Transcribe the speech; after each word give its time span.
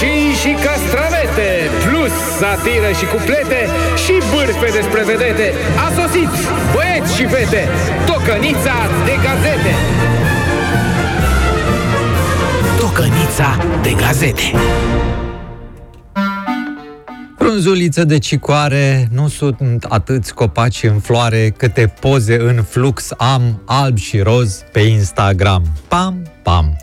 roșii 0.00 0.32
și 0.42 0.52
castravete, 0.64 1.50
plus 1.84 2.12
satiră 2.38 2.90
și 2.98 3.04
cuplete 3.04 3.60
și 4.04 4.12
bârfe 4.32 4.68
despre 4.78 5.02
vedete. 5.04 5.52
A 5.86 5.88
sosit, 5.98 6.30
băieți 6.74 7.16
și 7.16 7.24
fete, 7.26 7.68
tocănița 8.06 8.76
de 9.04 9.14
gazete. 9.24 9.74
Tocănița 12.78 13.50
de 13.82 13.92
gazete. 13.92 14.52
Frunzuliță 17.38 18.04
de 18.04 18.18
cicoare, 18.18 19.08
nu 19.12 19.28
sunt 19.28 19.84
atâți 19.88 20.34
copaci 20.34 20.82
în 20.82 20.98
floare 20.98 21.54
câte 21.56 21.94
poze 22.00 22.40
în 22.40 22.62
flux 22.62 23.08
am 23.16 23.62
alb 23.64 23.96
și 23.96 24.18
roz 24.18 24.62
pe 24.72 24.80
Instagram. 24.80 25.62
Pam, 25.88 26.22
pam. 26.42 26.76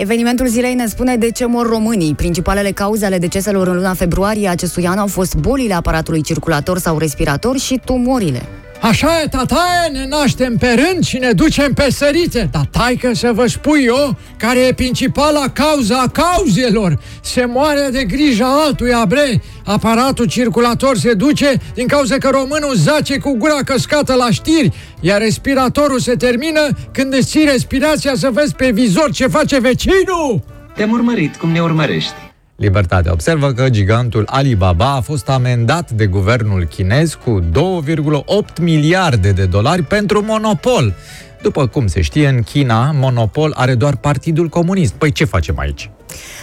Evenimentul 0.00 0.46
zilei 0.46 0.74
ne 0.74 0.86
spune 0.86 1.16
de 1.16 1.30
ce 1.30 1.46
mor 1.46 1.66
românii. 1.68 2.14
Principalele 2.14 2.70
cauze 2.70 3.04
ale 3.04 3.18
deceselor 3.18 3.68
în 3.68 3.74
luna 3.74 3.94
februarie 3.94 4.48
acestui 4.48 4.86
an 4.86 4.98
au 4.98 5.06
fost 5.06 5.34
bolile 5.34 5.74
aparatului 5.74 6.22
circulator 6.22 6.78
sau 6.78 6.98
respirator 6.98 7.58
și 7.58 7.80
tumorile. 7.84 8.48
Așa 8.80 9.20
e, 9.24 9.28
tataie, 9.28 9.88
ne 9.92 10.06
naștem 10.06 10.56
pe 10.56 10.66
rând 10.66 11.04
și 11.04 11.18
ne 11.18 11.32
ducem 11.32 11.72
pe 11.72 11.90
sărițe. 11.90 12.48
Dar 12.52 12.64
taică 12.70 13.10
să 13.14 13.32
vă 13.32 13.46
spui 13.46 13.84
eu, 13.84 14.16
care 14.36 14.58
e 14.58 14.72
principala 14.72 15.48
cauza 15.48 15.98
a 15.98 16.08
cauzelor. 16.08 16.98
Se 17.22 17.44
moare 17.44 17.88
de 17.92 18.04
grija 18.04 18.62
altuia, 18.64 19.04
bre. 19.04 19.42
Aparatul 19.64 20.26
circulator 20.26 20.96
se 20.96 21.14
duce 21.14 21.60
din 21.74 21.86
cauza 21.86 22.18
că 22.18 22.28
românul 22.28 22.74
zace 22.74 23.18
cu 23.18 23.36
gura 23.36 23.58
căscată 23.64 24.14
la 24.14 24.30
știri, 24.30 24.72
iar 25.00 25.20
respiratorul 25.20 25.98
se 25.98 26.14
termină 26.14 26.68
când 26.92 27.14
îți 27.14 27.28
ții 27.28 27.44
respirația 27.44 28.12
să 28.14 28.30
vezi 28.32 28.54
pe 28.54 28.70
vizor 28.70 29.10
ce 29.12 29.26
face 29.26 29.60
vecinul. 29.60 30.42
Te-am 30.74 30.90
urmărit 30.90 31.36
cum 31.36 31.50
ne 31.50 31.60
urmărești. 31.60 32.29
Libertatea 32.60 33.12
observă 33.12 33.52
că 33.52 33.70
gigantul 33.70 34.24
Alibaba 34.26 34.94
a 34.94 35.00
fost 35.00 35.28
amendat 35.28 35.90
de 35.90 36.06
guvernul 36.06 36.64
chinez 36.64 37.18
cu 37.24 37.40
2,8 37.40 38.60
miliarde 38.60 39.30
de 39.30 39.44
dolari 39.44 39.82
pentru 39.82 40.24
monopol. 40.24 40.94
După 41.42 41.66
cum 41.66 41.86
se 41.86 42.00
știe, 42.00 42.28
în 42.28 42.42
China, 42.42 42.90
monopol 42.92 43.52
are 43.56 43.74
doar 43.74 43.96
Partidul 43.96 44.48
Comunist. 44.48 44.92
Păi 44.92 45.12
ce 45.12 45.24
facem 45.24 45.58
aici? 45.58 45.90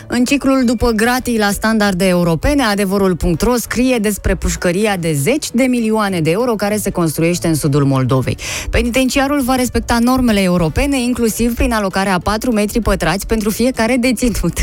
În 0.08 0.26
ciclul 0.26 0.64
după 0.66 0.92
gratii 0.92 1.38
la 1.38 1.52
standarde 1.52 2.08
europene, 2.08 2.64
adevărul.ro 2.64 3.56
scrie 3.56 3.98
despre 3.98 4.36
pușcăria 4.36 4.98
de 4.98 5.14
zeci 5.14 5.52
de 5.52 5.64
milioane 5.64 6.22
de 6.22 6.32
euro 6.32 6.56
care 6.56 6.78
se 6.78 6.90
construiește 6.90 7.48
în 7.48 7.56
sudul 7.56 7.86
Moldovei. 7.86 8.38
Penitenciarul 8.70 9.42
va 9.42 9.56
respecta 9.56 9.98
normele 10.02 10.42
europene, 10.42 11.02
inclusiv 11.02 11.56
prin 11.56 11.74
alocarea 11.74 12.14
a 12.14 12.20
4 12.20 12.52
metri 12.52 12.82
pătrați 12.82 13.28
pentru 13.28 13.50
fiecare 13.50 13.96
deținut. 13.96 14.58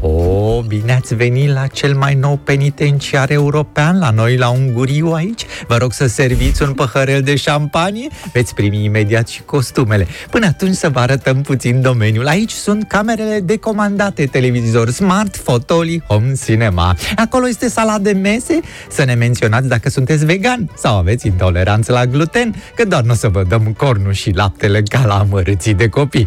O, 0.00 0.62
bine 0.66 0.92
ați 0.92 1.14
venit 1.14 1.52
la 1.52 1.66
cel 1.66 1.94
mai 1.94 2.14
nou 2.14 2.36
penitenciar 2.36 3.30
european, 3.30 3.98
la 3.98 4.10
noi 4.10 4.36
la 4.36 4.48
Unguriu 4.48 5.12
aici. 5.12 5.42
Vă 5.66 5.76
rog 5.76 5.92
să 5.92 6.06
serviți 6.06 6.62
un 6.62 6.72
păhărel 6.72 7.22
de 7.22 7.36
șampanie, 7.36 8.08
veți 8.32 8.54
primi 8.54 8.84
imediat 8.84 9.28
și 9.28 9.42
costumele. 9.42 10.06
Până 10.30 10.46
atunci 10.46 10.74
să 10.74 10.88
vă 10.88 11.00
arătăm 11.00 11.40
puțin 11.40 11.80
domeniul. 11.80 12.26
Aici 12.26 12.50
sunt 12.50 12.88
camerele 12.88 13.40
decomandate, 13.40 14.26
televizor 14.26 14.90
smart, 14.90 15.36
fotoli, 15.36 16.02
home 16.06 16.32
cinema. 16.44 16.96
Acolo 17.16 17.48
este 17.48 17.68
sala 17.68 17.98
de 17.98 18.12
mese, 18.12 18.60
să 18.90 19.04
ne 19.04 19.14
menționați 19.14 19.68
dacă 19.68 19.88
sunteți 19.88 20.24
vegan 20.24 20.70
sau 20.76 20.96
aveți 20.96 21.26
intoleranță 21.26 21.92
la 21.92 22.06
gluten, 22.06 22.54
că 22.74 22.84
doar 22.84 23.02
nu 23.02 23.12
o 23.12 23.14
să 23.14 23.28
vă 23.28 23.42
dăm 23.48 23.74
cornul 23.76 24.12
și 24.12 24.30
laptele 24.30 24.82
ca 24.82 25.06
la 25.06 25.18
amărâții 25.18 25.74
de 25.74 25.88
copii 25.88 26.26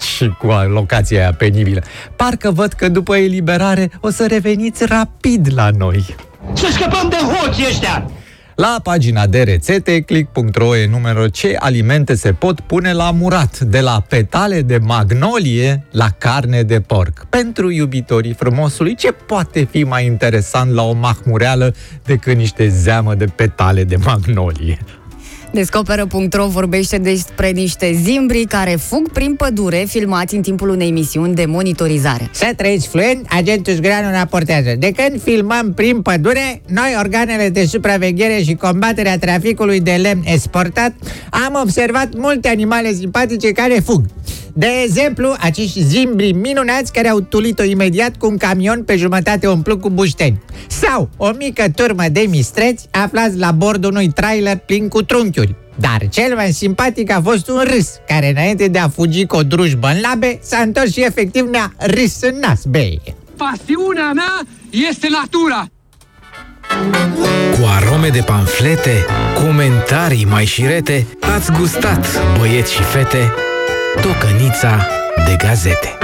și 0.00 0.28
cu 0.38 0.46
locația 0.72 1.18
aia 1.18 1.32
penibilă. 1.32 1.82
Parcă 2.16 2.50
văd 2.50 2.72
că 2.72 2.88
după 2.88 3.16
eliberare 3.16 3.90
o 4.00 4.10
să 4.10 4.26
reveniți 4.26 4.84
rapid 4.84 5.52
la 5.54 5.70
noi. 5.78 6.14
Să 6.52 6.66
scăpăm 6.70 7.08
de 7.08 7.16
hoții 7.16 7.64
ăștia! 7.68 8.10
La 8.56 8.80
pagina 8.82 9.26
de 9.26 9.42
rețete, 9.42 10.00
click.ro 10.00 10.76
e 10.76 10.86
numărul 10.86 11.28
ce 11.28 11.56
alimente 11.58 12.14
se 12.14 12.32
pot 12.32 12.60
pune 12.60 12.92
la 12.92 13.10
murat, 13.10 13.58
de 13.58 13.80
la 13.80 14.04
petale 14.08 14.62
de 14.62 14.78
magnolie 14.78 15.86
la 15.90 16.08
carne 16.18 16.62
de 16.62 16.80
porc. 16.80 17.24
Pentru 17.28 17.70
iubitorii 17.70 18.32
frumosului, 18.32 18.94
ce 18.94 19.12
poate 19.12 19.68
fi 19.70 19.82
mai 19.82 20.06
interesant 20.06 20.72
la 20.72 20.82
o 20.82 20.92
mahmureală 20.92 21.74
decât 22.04 22.36
niște 22.36 22.68
zeamă 22.68 23.14
de 23.14 23.24
petale 23.24 23.84
de 23.84 23.96
magnolie? 23.96 24.78
Descoperă.ro 25.56 26.46
vorbește 26.46 26.98
despre 26.98 27.50
niște 27.50 27.92
zimbri 28.02 28.44
care 28.44 28.70
fug 28.70 29.12
prin 29.12 29.34
pădure, 29.34 29.84
filmați 29.88 30.34
în 30.34 30.42
timpul 30.42 30.68
unei 30.68 30.90
misiuni 30.90 31.34
de 31.34 31.44
monitorizare. 31.46 32.28
Să 32.32 32.52
trăiți 32.56 32.88
fluent, 32.88 33.26
agentul 33.30 33.72
Zgreanu 33.72 34.10
raportează. 34.10 34.74
De 34.78 34.90
când 34.90 35.22
filmăm 35.22 35.72
prin 35.74 36.02
pădure, 36.02 36.62
noi, 36.66 36.94
organele 36.98 37.48
de 37.48 37.64
supraveghere 37.64 38.42
și 38.42 38.54
combatere 38.54 39.08
a 39.08 39.18
traficului 39.18 39.80
de 39.80 39.92
lemn 39.92 40.22
exportat, 40.24 40.92
am 41.30 41.60
observat 41.62 42.08
multe 42.16 42.48
animale 42.48 42.92
simpatice 42.92 43.52
care 43.52 43.80
fug. 43.84 44.02
De 44.58 44.66
exemplu, 44.84 45.34
acești 45.38 45.82
zimbri 45.82 46.32
minunați 46.32 46.92
care 46.92 47.08
au 47.08 47.20
tulit-o 47.20 47.62
imediat 47.62 48.16
cu 48.16 48.26
un 48.26 48.36
camion 48.36 48.84
pe 48.84 48.96
jumătate 48.96 49.48
umplut 49.48 49.80
cu 49.80 49.90
bușteni. 49.90 50.42
Sau 50.66 51.08
o 51.16 51.30
mică 51.38 51.64
turmă 51.74 52.02
de 52.10 52.20
mistreți 52.28 52.88
aflați 52.90 53.36
la 53.36 53.50
bordul 53.50 53.90
unui 53.90 54.08
trailer 54.08 54.56
plin 54.56 54.88
cu 54.88 55.02
trunchiuri. 55.02 55.54
Dar 55.74 56.08
cel 56.10 56.34
mai 56.34 56.52
simpatic 56.52 57.10
a 57.10 57.20
fost 57.24 57.48
un 57.48 57.62
râs, 57.64 57.88
care 58.06 58.30
înainte 58.30 58.68
de 58.68 58.78
a 58.78 58.88
fugi 58.88 59.26
cu 59.26 59.36
o 59.36 59.42
drujbă 59.42 59.88
în 59.88 60.00
labe, 60.00 60.38
s-a 60.42 60.58
întors 60.58 60.92
și 60.92 61.04
efectiv 61.04 61.48
ne-a 61.50 61.72
râs 61.76 62.20
în 62.20 62.38
nas, 62.38 62.64
bei. 62.64 63.00
Pasiunea 63.36 64.12
mea 64.14 64.40
este 64.70 65.08
natura! 65.10 65.66
Cu 67.58 67.66
arome 67.76 68.08
de 68.08 68.20
panflete, 68.20 69.04
comentarii 69.34 70.24
mai 70.24 70.44
șirete, 70.44 71.06
ați 71.20 71.52
gustat, 71.52 72.06
băieți 72.38 72.72
și 72.72 72.82
fete, 72.82 73.34
tocănița 74.00 74.86
de 75.26 75.36
gazete. 75.46 75.98